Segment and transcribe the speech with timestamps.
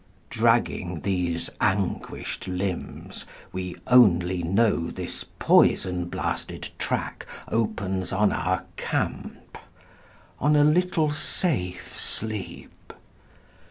[0.31, 9.59] Dragging these anguished limbs, we only know This poison blasted track opens on our camp
[9.59, 9.61] â
[10.39, 12.93] On a little safe sleep.